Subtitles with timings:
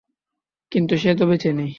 [0.71, 1.69] কিন্তু সে তো বেঁচে নেই!